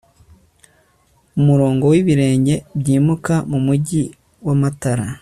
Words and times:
Umurongo 1.39 1.83
wibirenge 1.91 2.55
byimuka 2.79 3.33
mumujyi 3.51 4.01
wamatara 4.45 5.05